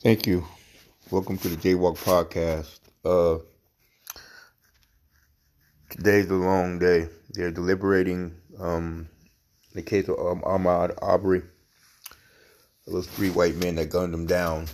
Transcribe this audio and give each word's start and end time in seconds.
Thank 0.00 0.28
you. 0.28 0.46
Welcome 1.10 1.38
to 1.38 1.48
the 1.48 1.56
Jaywalk 1.56 1.98
Podcast. 1.98 2.78
Uh, 3.04 3.42
today's 5.90 6.30
a 6.30 6.34
long 6.34 6.78
day. 6.78 7.08
They're 7.30 7.50
deliberating 7.50 8.36
um, 8.60 9.08
the 9.74 9.82
case 9.82 10.08
of 10.08 10.20
um, 10.20 10.42
Ahmaud 10.42 10.96
Arbery. 11.02 11.42
Those 12.86 13.08
three 13.08 13.30
white 13.30 13.56
men 13.56 13.74
that 13.74 13.90
gunned 13.90 14.14
him 14.14 14.26
down 14.26 14.66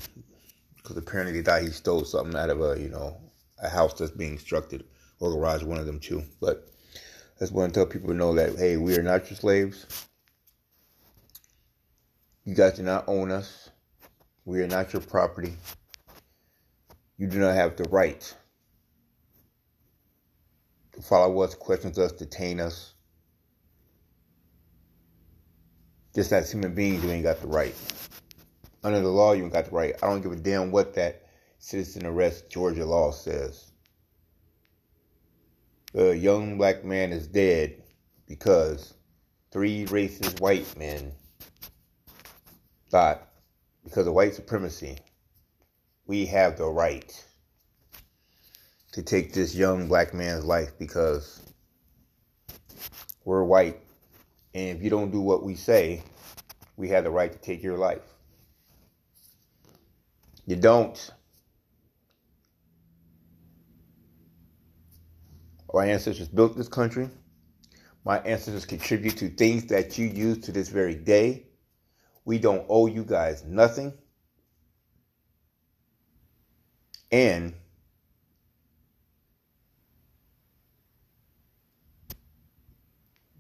because 0.77 0.99
apparently 0.99 1.41
they 1.41 1.43
thought 1.43 1.63
he 1.63 1.69
stole 1.71 2.05
something 2.05 2.37
out 2.37 2.51
of 2.51 2.61
a 2.61 2.79
you 2.79 2.91
know 2.91 3.17
a 3.63 3.71
house 3.71 3.95
that's 3.95 4.11
being 4.11 4.37
constructed 4.37 4.85
or 5.21 5.33
garage, 5.33 5.63
one 5.63 5.79
of 5.79 5.87
them 5.87 6.01
too. 6.01 6.23
But 6.39 6.69
I 7.37 7.41
just 7.41 7.53
want 7.53 7.73
to 7.73 7.81
tell 7.81 7.87
people 7.87 8.09
to 8.09 8.15
know 8.15 8.35
that 8.35 8.59
hey, 8.59 8.77
we 8.77 8.95
are 8.99 9.03
not 9.03 9.31
your 9.31 9.39
slaves. 9.39 10.07
You 12.45 12.55
guys 12.55 12.75
do 12.75 12.83
not 12.83 13.05
own 13.09 13.31
us. 13.31 13.71
We 14.45 14.61
are 14.61 14.67
not 14.67 14.93
your 14.93 15.03
property. 15.03 15.57
You 17.17 17.27
do 17.29 17.39
not 17.39 17.55
have 17.55 17.77
the 17.77 17.85
right 17.85 18.35
to 20.93 21.03
follow 21.03 21.41
us, 21.41 21.55
question 21.55 21.93
us, 21.97 22.13
detain 22.13 22.61
us. 22.61 22.93
Just 26.15 26.33
as 26.33 26.53
human 26.53 26.75
beings, 26.75 27.03
you 27.03 27.11
ain't 27.11 27.25
got 27.25 27.41
the 27.41 27.49
right. 27.49 27.75
Under 28.85 29.01
the 29.01 29.09
law, 29.09 29.33
you 29.33 29.45
ain't 29.45 29.53
got 29.53 29.67
the 29.67 29.71
right. 29.71 29.95
I 30.03 30.07
don't 30.07 30.21
give 30.21 30.33
a 30.33 30.37
damn 30.37 30.71
what 30.71 30.95
that 30.95 31.23
citizen 31.59 32.05
arrest 32.05 32.51
Georgia 32.51 32.85
law 32.85 33.11
says. 33.11 33.73
The 35.93 36.17
young 36.17 36.59
black 36.59 36.85
man 36.85 37.13
is 37.13 37.27
dead 37.27 37.83
because 38.27 38.95
three 39.51 39.87
racist 39.87 40.41
white 40.41 40.77
men 40.77 41.13
thought 42.91 43.29
because 43.85 44.07
of 44.07 44.15
white 44.15 44.35
supremacy, 44.35 44.99
we 46.07 46.27
have 46.27 46.57
the 46.57 46.67
right 46.67 47.25
to 48.93 49.03
take 49.03 49.33
this 49.33 49.55
young 49.55 49.89
black 49.89 50.15
man's 50.15 50.45
life 50.45 50.73
because 50.79 51.41
we're 53.25 53.45
white. 53.45 53.81
And 54.55 54.77
if 54.77 54.83
you 54.83 54.91
don't 54.91 55.11
do 55.11 55.21
what 55.21 55.43
we 55.43 55.55
say, 55.55 56.03
we 56.77 56.89
have 56.91 57.05
the 57.05 57.11
right 57.11 57.33
to 57.33 57.39
take 57.39 57.63
your 57.63 57.77
life. 57.77 58.03
You 60.47 60.57
don't. 60.57 61.11
Our 65.73 65.83
ancestors 65.83 66.29
built 66.29 66.57
this 66.57 66.69
country. 66.69 67.09
My 68.05 68.19
ancestors 68.19 68.67
contribute 68.67 69.17
to 69.17 69.29
things 69.31 69.67
that 69.67 69.99
you 69.99 70.07
use 70.07 70.39
to 70.45 70.53
this 70.53 70.69
very 70.69 70.95
day. 70.95 71.47
We 72.25 72.39
don't 72.39 72.65
owe 72.69 72.87
you 72.87 73.05
guys 73.05 73.45
nothing. 73.45 73.93
And 77.13 77.55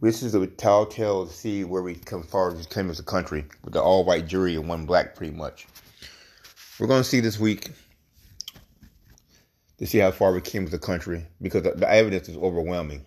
this 0.00 0.22
is 0.22 0.34
a 0.34 0.46
telltale 0.46 1.26
to 1.26 1.32
see 1.32 1.64
where 1.64 1.82
we 1.82 1.94
come 1.94 2.22
far 2.22 2.54
as 2.54 2.66
came 2.66 2.90
as 2.90 3.00
a 3.00 3.04
country 3.04 3.46
with 3.64 3.72
the 3.72 3.82
all 3.82 4.04
white 4.04 4.26
jury 4.26 4.54
and 4.54 4.68
one 4.68 4.84
black 4.84 5.16
pretty 5.16 5.34
much. 5.34 5.66
We're 6.78 6.86
going 6.86 7.02
to 7.02 7.08
see 7.08 7.20
this 7.20 7.38
week 7.38 7.70
to 9.78 9.86
see 9.86 9.98
how 9.98 10.10
far 10.10 10.32
we 10.32 10.40
came 10.40 10.66
as 10.66 10.74
a 10.74 10.78
country 10.78 11.26
because 11.40 11.62
the, 11.62 11.90
evidence 11.90 12.28
is 12.28 12.36
overwhelming. 12.36 13.04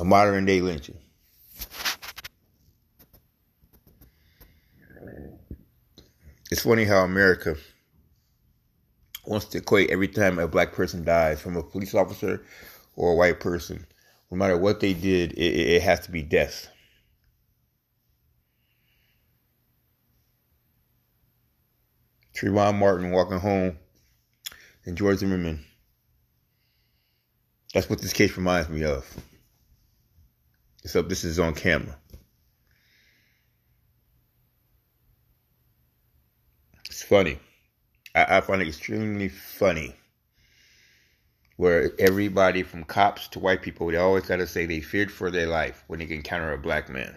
A 0.00 0.04
modern 0.04 0.44
day 0.44 0.60
lynching. 0.60 0.98
It's 6.54 6.62
funny 6.62 6.84
how 6.84 7.02
America 7.02 7.56
wants 9.26 9.46
to 9.46 9.58
equate 9.58 9.90
every 9.90 10.06
time 10.06 10.38
a 10.38 10.46
black 10.46 10.72
person 10.72 11.02
dies 11.02 11.40
from 11.40 11.56
a 11.56 11.64
police 11.64 11.96
officer 11.96 12.46
or 12.94 13.10
a 13.10 13.16
white 13.16 13.40
person, 13.40 13.84
no 14.30 14.36
matter 14.36 14.56
what 14.56 14.78
they 14.78 14.94
did, 14.94 15.32
it, 15.32 15.36
it 15.40 15.82
has 15.82 15.98
to 16.06 16.12
be 16.12 16.22
death. 16.22 16.68
Trayvon 22.36 22.78
Martin 22.78 23.10
walking 23.10 23.40
home 23.40 23.76
and 24.84 24.96
George 24.96 25.18
Zimmerman. 25.18 25.64
That's 27.72 27.90
what 27.90 28.00
this 28.00 28.12
case 28.12 28.36
reminds 28.36 28.68
me 28.68 28.84
of. 28.84 29.04
Except 30.84 31.08
this 31.08 31.24
is 31.24 31.40
on 31.40 31.54
camera. 31.54 31.98
Funny. 37.04 37.38
I, 38.14 38.38
I 38.38 38.40
find 38.40 38.62
it 38.62 38.68
extremely 38.68 39.28
funny 39.28 39.94
where 41.56 41.92
everybody 41.98 42.62
from 42.62 42.84
cops 42.84 43.28
to 43.28 43.38
white 43.38 43.62
people, 43.62 43.86
they 43.88 43.96
always 43.96 44.24
got 44.24 44.36
to 44.36 44.46
say 44.46 44.66
they 44.66 44.80
feared 44.80 45.12
for 45.12 45.30
their 45.30 45.46
life 45.46 45.84
when 45.86 46.00
they 46.00 46.08
encounter 46.10 46.52
a 46.52 46.58
black 46.58 46.88
man. 46.88 47.14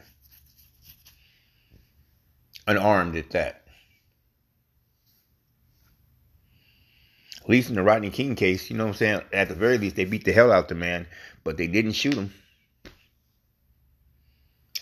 Unarmed 2.68 3.16
at 3.16 3.32
that. 3.32 3.64
At 7.42 7.50
least 7.50 7.70
in 7.70 7.76
the 7.76 7.84
Rodney 7.84 8.10
King 8.10 8.36
case, 8.36 8.70
you 8.70 8.76
know 8.76 8.84
what 8.84 8.92
I'm 8.92 8.98
saying? 8.98 9.22
At 9.32 9.48
the 9.48 9.56
very 9.56 9.78
least, 9.78 9.96
they 9.96 10.06
beat 10.06 10.26
the 10.26 10.34
hell 10.34 10.52
out 10.52 10.68
the 10.68 10.76
man, 10.76 11.08
but 11.44 11.58
they 11.58 11.68
didn't 11.68 11.94
shoot 11.94 12.14
him. 12.14 12.34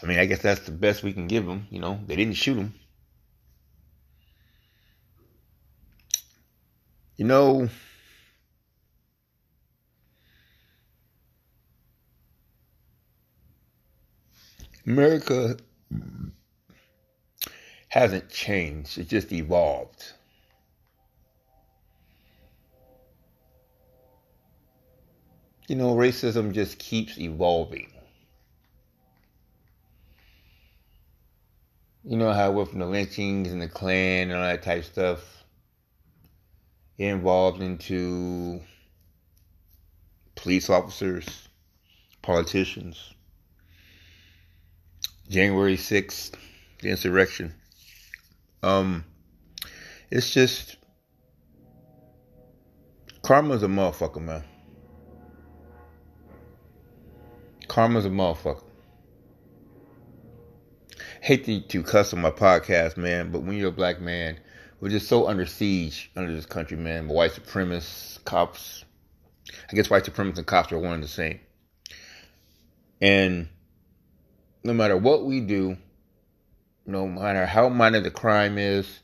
I 0.02 0.08
mean, 0.08 0.20
I 0.20 0.26
guess 0.26 0.42
that's 0.42 0.62
the 0.62 0.72
best 0.72 1.04
we 1.04 1.14
can 1.14 1.28
give 1.28 1.46
them, 1.46 1.68
you 1.70 1.80
know? 1.80 2.00
They 2.08 2.16
didn't 2.16 2.36
shoot 2.36 2.58
him. 2.58 2.74
You 7.18 7.24
know, 7.24 7.70
America 14.86 15.56
hasn't 17.88 18.30
changed, 18.30 18.98
it 18.98 19.08
just 19.08 19.32
evolved. 19.32 20.12
You 25.68 25.78
know, 25.78 25.96
racism 25.96 26.54
just 26.54 26.78
keeps 26.78 27.18
evolving. 27.18 27.92
You 32.04 32.18
know 32.18 32.34
how 32.34 32.52
went 32.52 32.70
from 32.70 32.80
the 32.80 32.86
lynchings 32.86 33.52
and 33.52 33.62
the 33.62 33.68
Klan 33.70 34.30
and 34.30 34.34
all 34.34 34.46
that 34.46 34.62
type 34.62 34.80
of 34.80 34.86
stuff 34.86 35.35
involved 36.98 37.62
into 37.62 38.62
police 40.36 40.70
officers, 40.70 41.26
politicians. 42.22 43.14
January 45.30 45.76
6th, 45.76 46.36
the 46.82 46.90
insurrection. 46.90 47.54
Um, 48.62 49.04
it's 50.12 50.32
just 50.32 50.78
karma's 53.24 53.64
a 53.64 53.68
motherfucker, 53.68 54.22
man. 54.22 54.44
Karma's 57.68 58.06
a 58.06 58.10
motherfucker. 58.10 58.64
Hate 61.22 61.44
to, 61.46 61.60
to 61.60 61.84
cuss 61.84 62.14
on 62.14 62.22
my 62.22 62.30
podcast, 62.30 62.98
man, 62.98 63.32
but 63.32 63.42
when 63.42 63.58
you're 63.58 63.70
a 63.70 63.72
black 63.72 64.00
man, 64.00 64.40
we're 64.80 64.90
just 64.90 65.08
so 65.08 65.28
under 65.28 65.46
siege 65.46 66.12
under 66.16 66.34
this 66.34 66.46
country, 66.46 66.78
man. 66.78 67.08
White 67.08 67.32
supremacists, 67.32 68.24
cops. 68.26 68.84
I 69.72 69.76
guess 69.76 69.90
white 69.90 70.04
supremacists 70.04 70.38
and 70.38 70.48
cops 70.48 70.72
are 70.72 70.80
one 70.80 70.94
and 70.94 71.04
the 71.04 71.08
same. 71.08 71.40
And 73.02 73.48
no 74.64 74.74
matter 74.74 74.98
what 74.98 75.26
we 75.26 75.42
do, 75.42 75.78
no 76.86 77.08
matter 77.08 77.46
how 77.46 77.70
minor 77.70 78.02
the 78.02 78.12
crime 78.12 78.58
is 78.58 79.00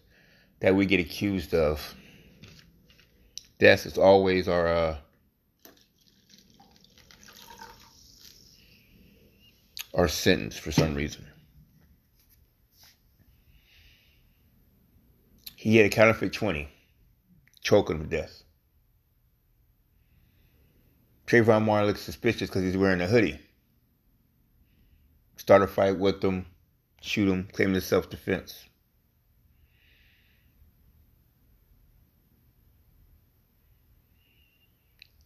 that 0.59 0.75
we 0.75 0.85
get 0.85 0.99
accused 0.99 1.53
of, 1.53 1.95
death 3.59 3.85
is 3.85 3.97
always 3.97 4.47
our 4.47 4.67
uh, 4.67 4.97
our 9.93 10.07
sentence 10.07 10.57
for 10.57 10.71
some 10.71 10.95
reason. 10.95 11.25
He 15.61 15.77
had 15.77 15.85
a 15.85 15.89
counterfeit 15.89 16.33
20, 16.33 16.67
choking 17.61 17.97
him 17.97 18.09
to 18.09 18.09
death. 18.09 18.41
Trayvon 21.27 21.65
Martin 21.65 21.85
looks 21.85 22.01
suspicious 22.01 22.49
because 22.49 22.63
he's 22.63 22.75
wearing 22.75 22.99
a 22.99 23.05
hoodie. 23.05 23.39
Start 25.35 25.61
a 25.61 25.67
fight 25.67 25.99
with 25.99 26.19
them, 26.21 26.47
shoot 26.99 27.29
him, 27.29 27.47
claim 27.53 27.73
the 27.73 27.81
self 27.81 28.09
defense. 28.09 28.65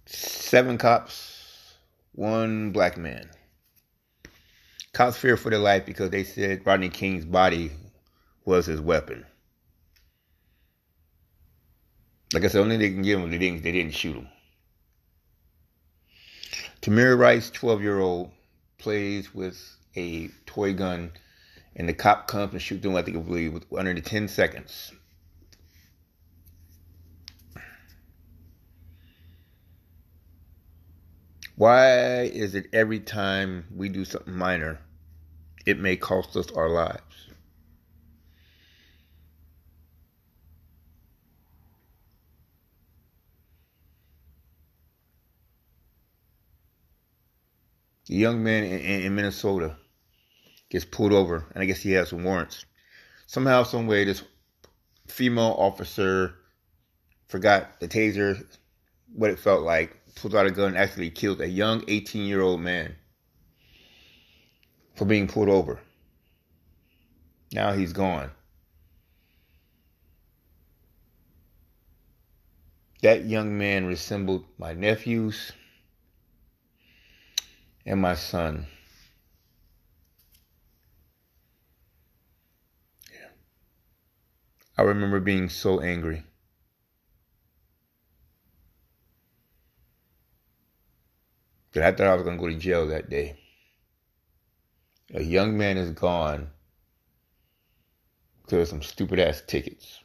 Seven 0.06 0.78
cops, 0.78 1.76
one 2.12 2.72
black 2.72 2.98
man. 2.98 3.30
Cops 4.92 5.16
fear 5.16 5.38
for 5.38 5.50
their 5.50 5.60
life 5.60 5.86
because 5.86 6.10
they 6.10 6.26
said 6.26 6.68
Rodney 6.68 6.90
King's 6.90 7.24
body 7.24 7.72
was 8.44 8.66
his 8.66 8.82
weapon. 8.82 9.26
Like 12.36 12.44
I 12.44 12.48
said, 12.50 12.60
only 12.60 12.76
they 12.76 12.90
can 12.90 13.02
give 13.02 13.18
him, 13.18 13.32
they 13.32 13.38
didn't, 13.38 13.64
they 13.64 13.72
didn't 13.72 13.94
shoot 13.94 14.18
him. 14.18 14.28
Tamir 16.82 17.18
Rice, 17.18 17.50
12 17.50 17.82
year 17.82 18.00
old, 18.00 18.30
plays 18.78 19.34
with 19.34 19.58
a 19.96 20.28
toy 20.46 20.74
gun, 20.74 21.14
and 21.78 21.88
the 21.88 21.94
cop 21.94 22.28
comes 22.28 22.52
and 22.52 22.62
shoots 22.62 22.86
him, 22.86 22.94
I 22.94 23.04
think, 23.04 23.16
I 23.16 23.22
believe, 23.22 23.64
under 23.78 23.98
10 23.98 24.28
seconds. 24.28 24.92
Why 31.56 32.24
is 32.24 32.54
it 32.54 32.66
every 32.74 33.00
time 33.00 33.64
we 33.74 33.88
do 33.88 34.04
something 34.04 34.36
minor, 34.36 34.82
it 35.66 35.80
may 35.80 35.96
cost 35.96 36.36
us 36.36 36.52
our 36.52 36.68
lives? 36.68 37.30
The 48.16 48.22
young 48.22 48.46
man 48.46 48.64
in, 48.64 48.80
in, 48.80 49.14
Minnesota 49.14 49.76
gets 50.70 50.86
pulled 50.86 51.12
over, 51.12 51.46
and 51.54 51.62
I 51.62 51.66
guess 51.66 51.82
he 51.82 51.92
has 51.92 52.12
some 52.12 52.24
warrants. 52.24 52.66
Somehow, 53.28 53.64
some 53.64 53.88
way, 53.88 54.06
this 54.06 54.24
female 55.06 55.54
officer 55.58 56.34
forgot 57.28 57.78
the 57.82 57.90
taser, 57.90 58.42
what 59.14 59.32
it 59.32 59.38
felt 59.38 59.64
like, 59.64 59.98
pulls 60.16 60.34
out 60.34 60.46
a 60.46 60.52
gun 60.52 60.70
and 60.70 60.78
actually 60.78 61.10
killed 61.10 61.42
a 61.42 61.50
young 61.50 61.84
18 61.90 62.26
year 62.26 62.40
old 62.40 62.62
man 62.62 62.96
for 64.96 65.04
being 65.04 65.28
pulled 65.28 65.50
over. 65.50 65.82
Now 67.52 67.74
he's 67.74 67.92
gone. 67.92 68.32
That 73.02 73.26
young 73.26 73.58
man 73.58 73.86
resembled 73.86 74.46
my 74.58 74.72
nephews 74.74 75.52
and 77.86 78.02
my 78.02 78.16
son. 78.16 78.66
Yeah. 83.12 83.28
I 84.78 84.82
remember 84.82 85.20
being 85.20 85.50
so 85.50 85.80
angry. 85.82 86.24
that 91.76 91.84
I 91.84 91.92
thought 91.92 92.08
I 92.08 92.14
was 92.14 92.24
going 92.24 92.38
to 92.38 92.42
go 92.42 92.48
to 92.48 92.56
jail 92.56 92.88
that 92.88 93.10
day. 93.10 93.38
A 95.14 95.22
young 95.22 95.58
man 95.58 95.78
is 95.78 95.92
gone 95.92 96.50
because 98.42 98.62
of 98.62 98.68
some 98.70 98.82
stupid 98.82 99.20
ass 99.20 99.44
tickets. 99.46 100.00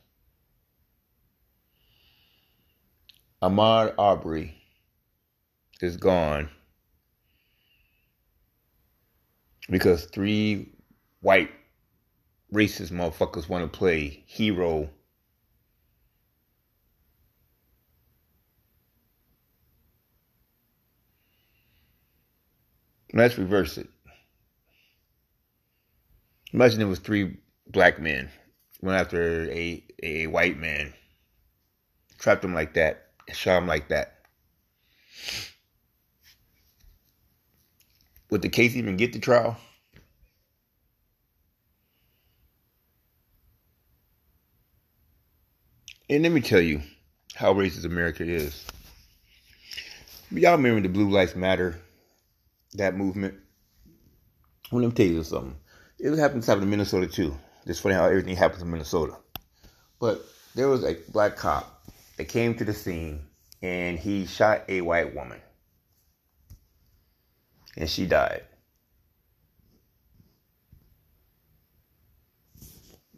Ahmaud 3.41 3.95
Arbery 3.99 4.61
is 5.81 5.97
gone 5.97 6.51
because 9.71 10.07
three 10.07 10.73
white 11.21 11.51
racist 12.53 12.91
motherfuckers 12.91 13.49
want 13.49 13.71
to 13.71 13.79
play 13.79 14.23
hero 14.27 14.91
Let's 23.13 23.37
reverse 23.39 23.77
it. 23.77 23.89
Imagine 26.53 26.81
it 26.81 26.85
was 26.85 27.01
three 27.01 27.39
black 27.67 28.01
men 28.01 28.31
went 28.81 28.99
after 28.99 29.51
a, 29.51 29.85
a 30.03 30.27
white 30.29 30.59
man, 30.59 30.95
trapped 32.19 32.45
him 32.45 32.55
like 32.55 32.75
that, 32.75 33.09
shot 33.33 33.59
him 33.59 33.67
like 33.67 33.89
that. 33.89 34.15
Would 38.31 38.43
the 38.43 38.49
case 38.49 38.77
even 38.77 38.97
get 38.97 39.13
to 39.15 39.19
trial? 39.19 39.57
And 46.09 46.23
let 46.23 46.33
me 46.33 46.41
tell 46.41 46.61
you 46.61 46.83
how 47.35 47.55
racist 47.55 47.85
America 47.85 48.25
is. 48.25 48.67
Y'all 50.31 50.53
remember 50.53 50.81
the 50.81 50.89
Blue 50.89 51.11
Lives 51.11 51.35
Matter 51.35 51.77
that 52.75 52.97
movement. 52.97 53.35
Let 54.73 54.81
me 54.81 54.93
tell 54.93 55.07
you 55.07 55.23
something. 55.25 55.57
It 55.99 56.17
happens 56.17 56.47
to 56.47 56.53
happen 56.53 56.65
in 56.65 56.71
Minnesota 56.71 57.07
too. 57.07 57.37
It's 57.67 57.81
funny 57.81 57.95
how 57.95 58.07
everything 58.07 58.37
happens 58.37 58.63
in 58.63 58.71
Minnesota. 58.71 59.17
But 59.99 60.25
there 60.55 60.69
was 60.69 60.85
a 60.85 60.97
black 61.13 61.37
cop 61.37 61.85
that 62.17 62.29
came 62.29 62.55
to 62.55 62.65
the 62.65 62.73
scene 62.73 63.21
and 63.63 63.99
he 63.99 64.27
shot 64.27 64.63
a 64.69 64.81
white 64.81 65.15
woman. 65.15 65.41
And 67.77 67.89
she 67.89 68.07
died. 68.07 68.43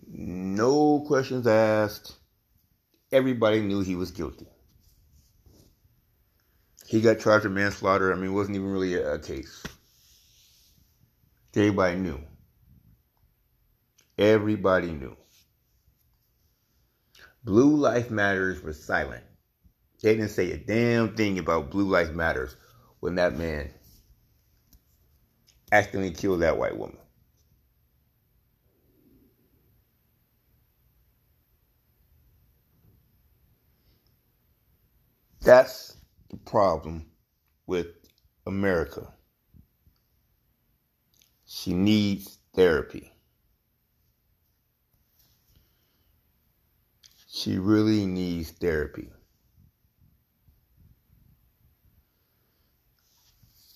No 0.07 1.01
questions 1.07 1.47
asked. 1.47 2.15
Everybody 3.11 3.61
knew 3.61 3.81
he 3.81 3.95
was 3.95 4.11
guilty. 4.11 4.47
He 6.87 7.01
got 7.01 7.21
charged 7.21 7.45
with 7.45 7.55
manslaughter. 7.55 8.13
I 8.13 8.17
mean, 8.17 8.31
it 8.31 8.35
wasn't 8.35 8.57
even 8.57 8.69
really 8.69 8.95
a, 8.95 9.15
a 9.15 9.19
case. 9.19 9.63
Everybody 11.55 11.97
knew. 11.97 12.21
Everybody 14.19 14.93
knew. 14.93 15.17
Blue 17.45 17.77
Life 17.77 18.11
Matters 18.11 18.63
was 18.63 18.83
silent. 18.83 19.25
They 20.03 20.15
didn't 20.15 20.31
say 20.31 20.53
a 20.53 20.57
damn 20.57 21.17
thing 21.17 21.39
about 21.39 21.71
Blue 21.71 21.89
Life 21.89 22.13
Matters 22.13 22.55
when 23.01 23.17
that 23.17 23.37
man 23.37 23.71
accidentally 25.73 26.13
killed 26.15 26.43
that 26.43 26.59
white 26.59 26.77
woman. 26.77 26.99
That's 35.41 35.97
the 36.31 36.37
problem 36.37 37.07
with 37.67 37.89
America. 38.47 39.13
She 41.47 41.73
needs 41.75 42.39
therapy. 42.55 43.13
She 47.27 47.59
really 47.59 48.07
needs 48.07 48.51
therapy. 48.51 49.11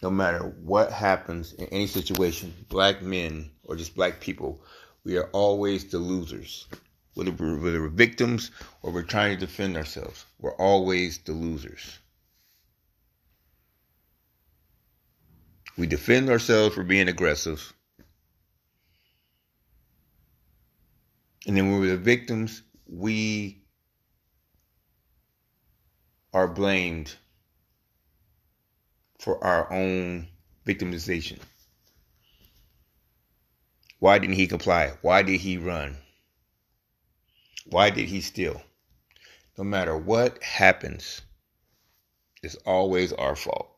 No 0.02 0.10
matter 0.10 0.40
what 0.62 0.92
happens 0.92 1.54
in 1.54 1.66
any 1.66 1.86
situation, 1.86 2.52
black 2.68 3.02
men 3.02 3.50
or 3.64 3.76
just 3.76 3.94
black 3.94 4.20
people, 4.20 4.62
we 5.04 5.16
are 5.16 5.30
always 5.32 5.84
the 5.86 5.98
losers. 5.98 6.66
Whether 7.14 7.30
we're, 7.30 7.58
whether 7.58 7.80
we're 7.80 7.88
victims 7.88 8.50
or 8.82 8.92
we're 8.92 9.02
trying 9.02 9.34
to 9.38 9.46
defend 9.46 9.76
ourselves, 9.76 10.26
we're 10.38 10.56
always 10.56 11.18
the 11.18 11.32
losers. 11.32 11.98
We 15.78 15.86
defend 15.86 16.28
ourselves 16.28 16.74
for 16.74 16.84
being 16.84 17.08
aggressive. 17.08 17.72
And 21.46 21.56
then 21.56 21.70
when 21.70 21.80
we're 21.80 21.90
the 21.90 21.96
victims, 21.96 22.62
we 22.86 23.62
are 26.32 26.48
blamed 26.48 27.14
for 29.26 29.42
our 29.42 29.72
own 29.72 30.28
victimization. 30.64 31.40
Why 33.98 34.20
didn't 34.20 34.36
he 34.36 34.46
comply? 34.46 34.92
Why 35.02 35.22
did 35.22 35.40
he 35.40 35.58
run? 35.58 35.96
Why 37.64 37.90
did 37.90 38.08
he 38.08 38.20
steal? 38.20 38.62
No 39.58 39.64
matter 39.64 39.98
what 39.98 40.40
happens, 40.44 41.22
it's 42.40 42.54
always 42.64 43.12
our 43.14 43.34
fault. 43.34 43.68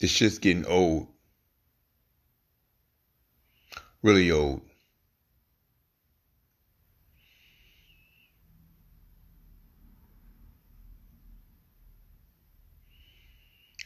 It's 0.00 0.16
just 0.16 0.40
getting 0.40 0.64
old. 0.66 1.08
Really 4.02 4.30
old. 4.30 4.62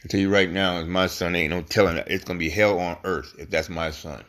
I 0.03 0.07
tell 0.07 0.19
you 0.19 0.29
right 0.29 0.49
now, 0.49 0.77
as 0.77 0.87
my 0.87 1.07
son 1.07 1.35
ain't 1.35 1.51
no 1.51 1.61
telling 1.61 1.95
that 1.95 2.09
it's 2.09 2.23
gonna 2.23 2.39
be 2.39 2.49
hell 2.49 2.79
on 2.79 2.97
earth 3.03 3.35
if 3.37 3.49
that's 3.49 3.69
my 3.69 3.91
son. 3.91 4.23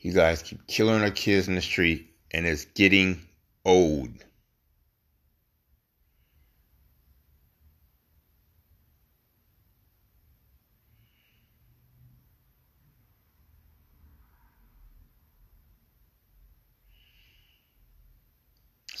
You 0.00 0.12
guys 0.12 0.42
keep 0.42 0.66
killing 0.66 1.02
our 1.02 1.10
kids 1.10 1.48
in 1.48 1.54
the 1.54 1.62
street, 1.62 2.10
and 2.30 2.46
it's 2.46 2.66
getting 2.66 3.26
old. 3.64 4.10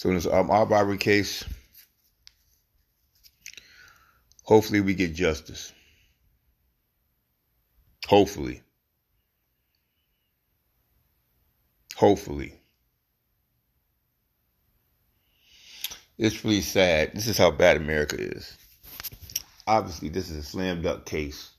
So 0.04 0.10
in 0.10 0.16
this 0.16 0.26
um, 0.26 0.50
Arbery 0.50 0.98
case, 0.98 1.44
hopefully 4.42 4.82
we 4.82 4.92
get 4.92 5.14
justice. 5.14 5.72
Hopefully. 8.06 8.60
Hopefully. 11.96 12.52
It's 16.18 16.44
really 16.44 16.60
sad. 16.60 17.12
This 17.14 17.26
is 17.26 17.38
how 17.38 17.50
bad 17.50 17.78
America 17.78 18.16
is. 18.18 18.58
Obviously, 19.66 20.10
this 20.10 20.28
is 20.28 20.36
a 20.36 20.42
slam 20.42 20.82
dunk 20.82 21.06
case. 21.06 21.50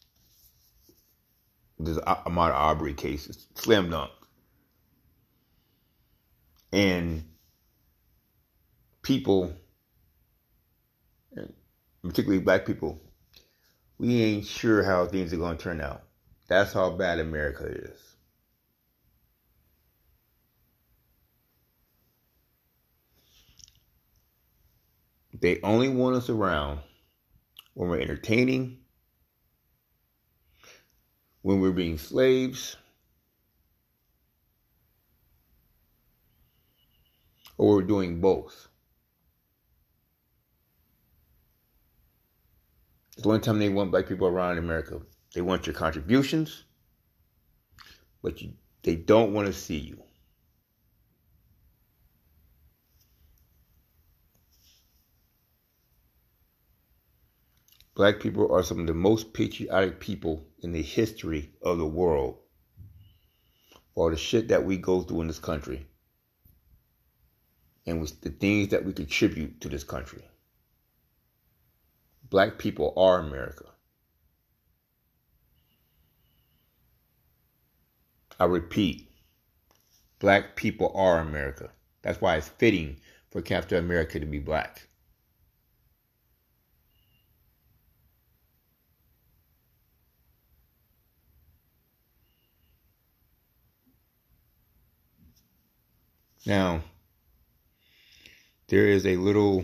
This 1.80 1.98
Ahmaud 1.98 2.54
Arbery 2.54 2.94
case. 2.94 3.25
It's 3.25 3.48
slam 3.56 3.90
dunk. 3.90 4.12
And 6.72 7.24
people, 9.05 9.53
particularly 12.01 12.41
black 12.43 12.65
people, 12.65 13.00
we 14.00 14.21
ain't 14.24 14.45
sure 14.45 14.83
how 14.83 15.05
things 15.05 15.31
are 15.31 15.38
going 15.38 15.55
to 15.55 15.63
turn 15.63 15.79
out. 15.79 16.01
That's 16.47 16.74
how 16.74 16.89
bad 16.89 17.19
America 17.19 17.65
is. 17.65 18.00
They 25.39 25.59
only 25.62 25.89
want 25.89 26.15
us 26.15 26.29
around 26.29 26.79
when 27.75 27.89
we're 27.89 28.00
entertaining, 28.00 28.79
when 31.43 31.62
we're 31.62 31.71
being 31.71 32.00
slaves, 32.00 32.75
or 37.59 37.75
we're 37.75 37.81
doing 37.83 38.19
both. 38.19 38.69
It's 43.15 43.24
the 43.24 43.29
only 43.29 43.41
time 43.41 43.60
they 43.60 43.69
want 43.69 43.91
black 43.91 44.07
people 44.07 44.27
around 44.27 44.53
in 44.53 44.63
America. 44.63 45.01
They 45.34 45.41
want 45.41 45.67
your 45.67 45.74
contributions, 45.74 46.63
but 48.22 48.41
you, 48.41 48.53
they 48.84 48.95
don't 48.95 49.34
want 49.34 49.48
to 49.48 49.53
see 49.53 49.77
you. 49.77 50.01
Black 57.95 58.19
people 58.19 58.53
are 58.53 58.62
some 58.62 58.81
of 58.81 58.88
the 58.88 58.93
most 58.93 59.31
patriotic 59.31 60.01
people 60.01 60.45
in 60.60 60.74
the 60.74 60.81
history 60.81 61.51
of 61.62 61.77
the 61.77 61.86
world. 61.86 62.39
All 63.95 64.10
the 64.10 64.17
shit 64.17 64.50
that 64.50 64.65
we 64.65 64.75
go 64.75 65.01
through 65.01 65.22
in 65.22 65.27
this 65.27 65.39
country 65.39 65.86
and 67.88 68.01
with 68.01 68.19
the 68.19 68.31
things 68.31 68.69
that 68.69 68.84
we 68.84 68.91
contribute 68.91 69.62
to 69.62 69.69
this 69.69 69.86
country. 69.86 70.24
Black 72.36 72.58
people 72.58 72.94
are 72.98 73.20
America. 73.20 73.63
I 78.38 78.44
repeat, 78.44 79.10
black 80.20 80.58
people 80.58 80.92
are 80.96 81.20
America. 81.20 81.72
That's 82.01 82.20
why 82.20 82.36
it's 82.36 82.50
fitting 82.50 83.00
for 83.32 83.42
Captain 83.42 83.77
America 83.77 84.20
to 84.20 84.25
be 84.25 84.39
black. 84.39 84.86
Now, 96.46 96.84
there 98.68 98.89
is 98.89 99.06
a 99.06 99.15
little 99.15 99.63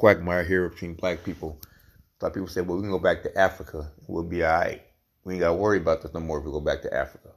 quagmire 0.00 0.44
here 0.44 0.66
between 0.66 0.94
black 0.94 1.22
people. 1.22 1.60
A 1.60 2.24
lot 2.24 2.28
of 2.28 2.34
people 2.34 2.48
say, 2.48 2.62
well, 2.62 2.78
we 2.78 2.84
can 2.84 2.90
go 2.90 2.98
back 2.98 3.22
to 3.22 3.38
Africa. 3.38 3.92
We'll 4.08 4.24
be 4.24 4.42
all 4.42 4.58
right. 4.58 4.82
We 5.24 5.34
ain't 5.34 5.40
got 5.40 5.48
to 5.48 5.54
worry 5.54 5.76
about 5.76 6.00
this 6.00 6.14
no 6.14 6.20
more 6.20 6.38
if 6.38 6.46
we 6.46 6.50
go 6.50 6.60
back 6.60 6.80
to 6.82 6.94
Africa. 6.94 7.28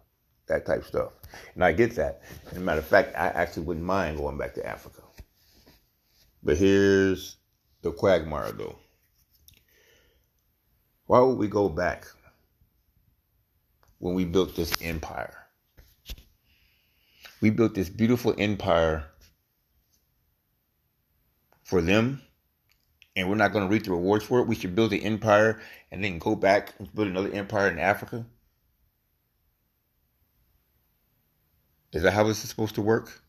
That 0.47 0.65
type 0.65 0.85
stuff. 0.85 1.11
And 1.55 1.63
I 1.65 1.73
get 1.73 1.93
that. 1.97 2.21
As 2.49 2.55
a 2.57 2.61
matter 2.61 2.79
of 2.79 2.87
fact, 2.87 3.17
I 3.17 3.27
actually 3.27 3.65
wouldn't 3.65 3.85
mind 3.85 4.17
going 4.17 4.37
back 4.37 4.53
to 4.53 4.65
Africa. 4.65 5.01
But 6.41 6.55
here's 6.55 7.35
the 7.81 7.91
quagmire, 7.91 8.53
though. 8.53 8.77
Why 11.07 11.19
would 11.19 11.37
we 11.37 11.49
go 11.49 11.67
back 11.67 12.05
when 13.99 14.15
we 14.15 14.23
built 14.23 14.55
this 14.55 14.71
empire? 14.81 15.35
We 17.41 17.49
built 17.49 17.75
this 17.75 17.89
beautiful 17.89 18.33
empire 18.37 19.03
for 21.65 21.81
them, 21.81 22.21
and 23.15 23.29
we're 23.29 23.35
not 23.35 23.53
going 23.53 23.65
to 23.67 23.71
reap 23.71 23.83
the 23.83 23.91
rewards 23.91 24.25
for 24.25 24.39
it. 24.39 24.47
We 24.47 24.55
should 24.55 24.75
build 24.75 24.93
an 24.93 25.01
empire 25.01 25.61
and 25.91 26.03
then 26.03 26.19
go 26.19 26.35
back 26.35 26.73
and 26.79 26.93
build 26.93 27.07
another 27.07 27.31
empire 27.31 27.67
in 27.67 27.79
Africa. 27.79 28.25
Is 31.91 32.01
that 32.01 32.13
how 32.13 32.23
this 32.23 32.43
is 32.43 32.49
supposed 32.49 32.75
to 32.75 32.81
work? 32.81 33.21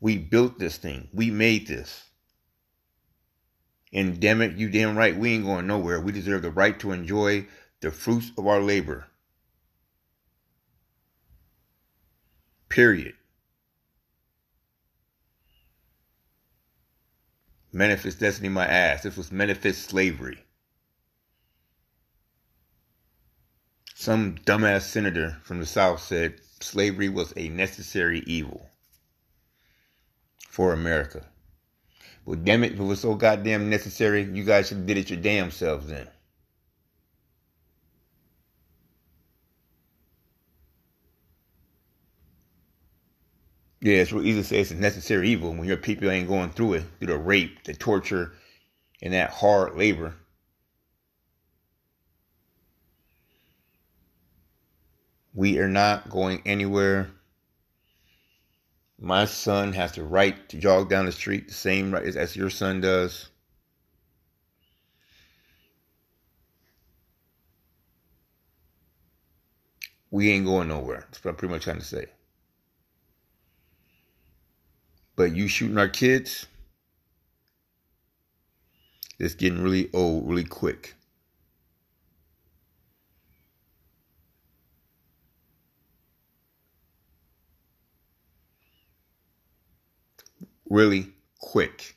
We 0.00 0.16
built 0.16 0.58
this 0.58 0.78
thing. 0.78 1.08
We 1.12 1.30
made 1.30 1.66
this. 1.66 2.04
And 3.92 4.18
damn 4.18 4.42
it, 4.42 4.56
you 4.56 4.68
damn 4.68 4.96
right, 4.96 5.16
we 5.16 5.34
ain't 5.34 5.44
going 5.44 5.66
nowhere. 5.66 6.00
We 6.00 6.12
deserve 6.12 6.42
the 6.42 6.50
right 6.50 6.78
to 6.80 6.92
enjoy 6.92 7.46
the 7.80 7.90
fruits 7.90 8.32
of 8.36 8.46
our 8.46 8.60
labor. 8.60 9.06
Period. 12.68 13.14
Manifest 17.74 18.20
destiny, 18.20 18.48
my 18.48 18.68
ass. 18.68 19.02
This 19.02 19.16
was 19.16 19.32
manifest 19.32 19.90
slavery. 19.90 20.38
Some 23.96 24.36
dumbass 24.46 24.82
senator 24.82 25.38
from 25.42 25.58
the 25.58 25.66
South 25.66 26.00
said 26.00 26.40
slavery 26.60 27.08
was 27.08 27.32
a 27.36 27.48
necessary 27.48 28.22
evil 28.28 28.70
for 30.48 30.72
America. 30.72 31.26
Well, 32.24 32.38
damn 32.38 32.62
it, 32.62 32.74
if 32.74 32.78
it 32.78 32.84
was 32.84 33.00
so 33.00 33.16
goddamn 33.16 33.68
necessary, 33.68 34.22
you 34.22 34.44
guys 34.44 34.68
should 34.68 34.78
have 34.78 34.86
did 34.86 34.98
it 34.98 35.10
your 35.10 35.18
damn 35.18 35.50
selves 35.50 35.88
then. 35.88 36.06
Yeah, 43.84 43.96
it's 43.96 44.12
real 44.12 44.26
easy 44.26 44.40
to 44.40 44.48
say 44.48 44.60
it's 44.60 44.70
a 44.70 44.76
necessary 44.76 45.28
evil 45.28 45.50
when 45.50 45.68
your 45.68 45.76
people 45.76 46.08
ain't 46.10 46.26
going 46.26 46.48
through 46.48 46.72
it, 46.72 46.84
through 46.98 47.08
the 47.08 47.18
rape, 47.18 47.64
the 47.64 47.74
torture, 47.74 48.32
and 49.02 49.12
that 49.12 49.28
hard 49.28 49.76
labor. 49.76 50.14
We 55.34 55.58
are 55.58 55.68
not 55.68 56.08
going 56.08 56.40
anywhere. 56.46 57.10
My 58.98 59.26
son 59.26 59.74
has 59.74 59.92
the 59.92 60.02
right 60.02 60.48
to 60.48 60.56
jog 60.56 60.88
down 60.88 61.04
the 61.04 61.12
street 61.12 61.48
the 61.48 61.52
same 61.52 61.92
right 61.92 62.04
as, 62.04 62.34
your 62.34 62.48
son 62.48 62.80
does. 62.80 63.28
We 70.10 70.30
ain't 70.30 70.46
going 70.46 70.68
nowhere. 70.68 71.00
That's 71.00 71.22
what 71.22 71.32
I'm 71.32 71.36
pretty 71.36 71.52
much 71.52 71.64
trying 71.64 71.80
to 71.80 71.84
say. 71.84 72.06
But 75.16 75.34
you 75.36 75.48
shooting 75.48 75.78
our 75.78 75.88
kids, 75.88 76.46
it's 79.18 79.34
getting 79.34 79.62
really 79.62 79.90
old 79.92 80.28
really 80.28 80.44
quick. 80.44 80.94
Really 90.68 91.12
quick. 91.38 91.96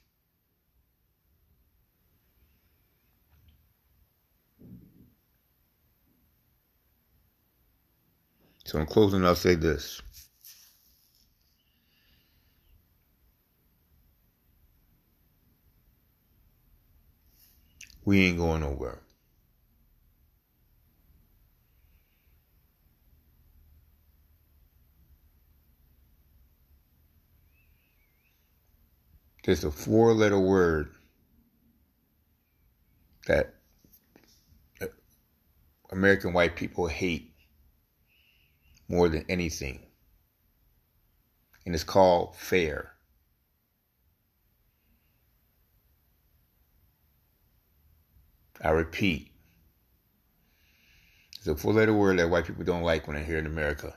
So 8.65 8.79
in 8.79 8.86
closing, 8.86 9.25
I'll 9.25 9.33
say 9.36 9.55
this. 9.55 10.01
We 18.07 18.23
ain't 18.23 18.37
going 18.37 18.61
nowhere. 18.61 19.01
There's 29.43 29.65
a 29.65 29.71
four 29.71 30.13
letter 30.13 30.39
word 30.39 30.95
that 33.27 33.55
American 35.91 36.31
white 36.31 36.55
people 36.55 36.87
hate 36.87 37.33
more 38.87 39.09
than 39.09 39.25
anything. 39.27 39.85
And 41.65 41.75
it's 41.75 41.83
called 41.83 42.37
fair. 42.37 42.96
I 48.61 48.69
repeat, 48.69 49.31
it's 51.37 51.47
a 51.47 51.55
four 51.55 51.73
letter 51.73 51.93
word 51.93 52.19
that 52.19 52.29
white 52.29 52.45
people 52.45 52.63
don't 52.63 52.83
like 52.83 53.07
when 53.07 53.15
they're 53.15 53.25
here 53.25 53.37
in 53.37 53.45
America. 53.45 53.95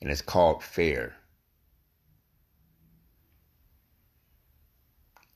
And 0.00 0.10
it's 0.10 0.22
called 0.22 0.62
fair. 0.62 1.16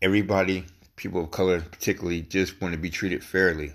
Everybody, 0.01 0.65
people 0.97 1.25
of 1.25 1.31
color 1.31 1.61
particularly, 1.61 2.23
just 2.23 2.61
want 2.61 2.75
to 2.75 2.79
be 2.79 2.91
treated 2.91 3.25
fairly. 3.25 3.73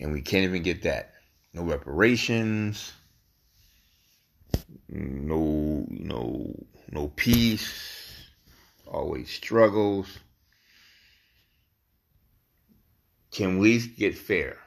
And 0.00 0.12
we 0.12 0.22
can't 0.22 0.44
even 0.44 0.62
get 0.62 0.82
that. 0.82 1.12
No 1.52 1.62
reparations, 1.62 2.92
no 4.88 5.86
no 5.88 6.54
no 6.90 7.08
peace, 7.08 8.26
always 8.86 9.30
struggles. 9.30 10.18
Can 13.32 13.58
we 13.58 13.80
get 13.80 14.16
fair? 14.16 14.58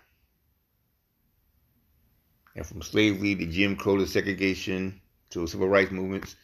And 2.55 2.65
from 2.65 2.81
slavery 2.81 3.35
to 3.35 3.45
Jim 3.45 3.75
Crow 3.75 3.97
to 3.97 4.07
segregation 4.07 5.01
to 5.29 5.45
civil 5.45 5.67
rights 5.67 5.91
movements, 5.91 6.35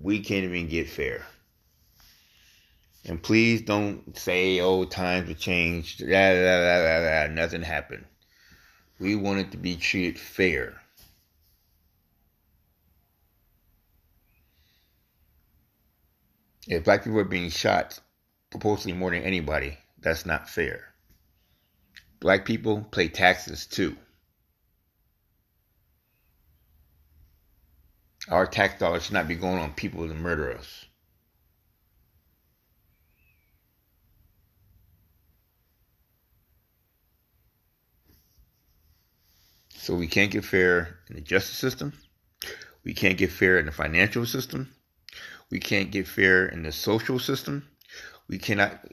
we 0.00 0.20
can't 0.20 0.44
even 0.44 0.68
get 0.68 0.88
fair. 0.88 1.26
And 3.04 3.22
please 3.22 3.60
don't 3.62 4.16
say, 4.16 4.60
oh, 4.60 4.84
times 4.84 5.28
have 5.28 5.38
changed. 5.38 6.00
Da, 6.00 6.06
da, 6.06 7.26
da, 7.26 7.32
Nothing 7.32 7.62
happened. 7.62 8.06
We 8.98 9.14
want 9.14 9.40
it 9.40 9.50
to 9.52 9.58
be 9.58 9.76
treated 9.76 10.18
fair. 10.18 10.80
If 16.66 16.84
black 16.84 17.04
people 17.04 17.20
are 17.20 17.24
being 17.24 17.50
shot 17.50 18.00
proportionally 18.50 18.98
more 18.98 19.10
than 19.10 19.22
anybody, 19.22 19.78
that's 20.00 20.26
not 20.26 20.48
fair. 20.48 20.95
Black 22.20 22.44
people 22.44 22.80
pay 22.90 23.08
taxes 23.08 23.66
too. 23.66 23.96
Our 28.28 28.46
tax 28.46 28.78
dollars 28.80 29.04
should 29.04 29.14
not 29.14 29.28
be 29.28 29.36
going 29.36 29.58
on 29.58 29.72
people 29.74 30.08
to 30.08 30.14
murder 30.14 30.52
us. 30.52 30.86
So 39.86 39.94
we 39.94 40.08
can't 40.08 40.32
get 40.32 40.44
fair 40.44 40.98
in 41.08 41.14
the 41.14 41.20
justice 41.20 41.56
system. 41.56 41.92
We 42.82 42.92
can't 42.92 43.16
get 43.16 43.30
fair 43.30 43.58
in 43.58 43.66
the 43.66 43.72
financial 43.72 44.26
system. 44.26 44.74
We 45.48 45.60
can't 45.60 45.92
get 45.92 46.08
fair 46.08 46.46
in 46.46 46.64
the 46.64 46.72
social 46.72 47.20
system. 47.20 47.68
We 48.26 48.38
cannot. 48.38 48.84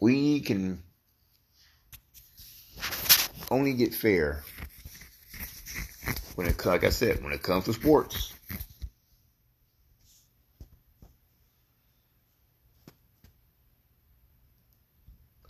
We 0.00 0.40
can 0.40 0.82
only 3.50 3.74
get 3.74 3.94
fair 3.94 4.42
when 6.34 6.46
it, 6.46 6.64
like 6.66 6.84
I 6.84 6.90
said, 6.90 7.22
when 7.22 7.32
it 7.32 7.42
comes 7.42 7.64
to 7.64 7.72
sports. 7.72 8.32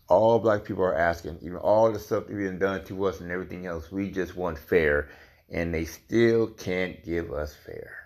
all 0.09 0.39
black 0.39 0.65
people 0.65 0.85
are 0.85 0.95
asking, 0.95 1.39
even 1.43 1.57
all 1.57 1.91
the 1.91 1.99
stuff 1.99 2.25
that's 2.27 2.39
been 2.39 2.59
done 2.59 2.85
to 2.85 3.05
us 3.07 3.21
and 3.21 3.31
everything 3.31 3.67
else, 3.67 3.91
we 3.91 4.11
just 4.11 4.37
want 4.37 4.59
fair, 4.59 5.09
and 5.51 5.75
they 5.75 5.85
still 5.85 6.47
can't 6.47 7.05
give 7.05 7.33
us 7.33 7.55
fair. 7.55 8.06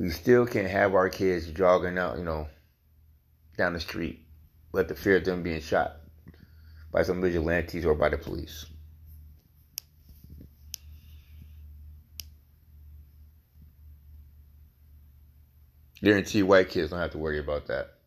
We 0.00 0.08
still 0.08 0.46
can't 0.46 0.66
have 0.66 0.94
our 0.94 1.10
kids 1.10 1.48
jogging 1.48 1.98
out, 1.98 2.16
you 2.16 2.24
know, 2.24 2.48
down 3.58 3.74
the 3.74 3.80
street, 3.80 4.24
but 4.72 4.88
the 4.88 4.94
fear 4.94 5.16
of 5.16 5.26
them 5.26 5.42
being 5.42 5.60
shot 5.60 6.00
by 6.90 7.02
some 7.02 7.20
vigilantes 7.20 7.84
or 7.84 7.94
by 7.94 8.08
the 8.08 8.16
police. 8.16 8.64
Guarantee 16.02 16.44
white 16.44 16.70
kids 16.70 16.88
don't 16.88 17.00
have 17.00 17.10
to 17.10 17.18
worry 17.18 17.38
about 17.38 17.66
that. 17.66 17.99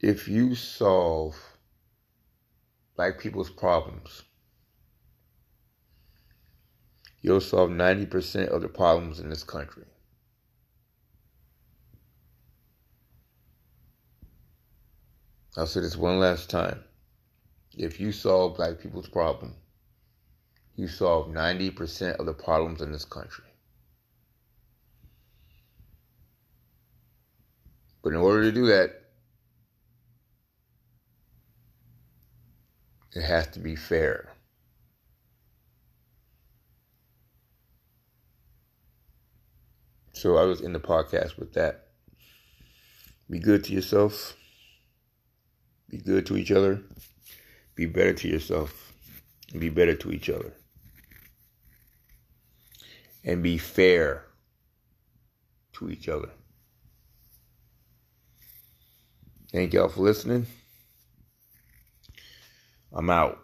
If 0.00 0.28
you 0.28 0.54
solve 0.54 1.36
black 2.96 3.18
people's 3.18 3.50
problems, 3.50 4.22
you'll 7.20 7.42
solve 7.42 7.68
90% 7.68 8.48
of 8.48 8.62
the 8.62 8.68
problems 8.68 9.20
in 9.20 9.28
this 9.28 9.44
country. 9.44 9.84
I'll 15.56 15.66
say 15.66 15.80
this 15.80 15.98
one 15.98 16.18
last 16.18 16.48
time. 16.48 16.82
If 17.76 18.00
you 18.00 18.10
solve 18.10 18.56
black 18.56 18.78
people's 18.80 19.08
problem, 19.08 19.54
you 20.76 20.88
solve 20.88 21.28
90% 21.28 22.16
of 22.16 22.24
the 22.24 22.32
problems 22.32 22.80
in 22.80 22.90
this 22.90 23.04
country. 23.04 23.44
But 28.02 28.14
in 28.14 28.20
order 28.20 28.44
to 28.44 28.52
do 28.52 28.66
that, 28.68 29.09
it 33.14 33.22
has 33.22 33.46
to 33.48 33.60
be 33.60 33.76
fair. 33.76 34.28
So 40.12 40.36
I 40.36 40.44
was 40.44 40.60
in 40.60 40.72
the 40.72 40.80
podcast 40.80 41.38
with 41.38 41.54
that. 41.54 41.86
Be 43.30 43.38
good 43.38 43.64
to 43.64 43.72
yourself. 43.72 44.36
Be 45.88 45.98
good 45.98 46.26
to 46.26 46.36
each 46.36 46.50
other. 46.50 46.82
Be 47.74 47.86
better 47.86 48.12
to 48.12 48.28
yourself. 48.28 48.92
Be 49.58 49.70
better 49.70 49.94
to 49.94 50.12
each 50.12 50.28
other. 50.28 50.52
And 53.24 53.42
be 53.42 53.58
fair 53.58 54.26
to 55.74 55.90
each 55.90 56.08
other. 56.08 56.30
Thank 59.50 59.72
y'all 59.72 59.88
for 59.88 60.02
listening. 60.02 60.46
I'm 62.92 63.10
out. 63.10 63.38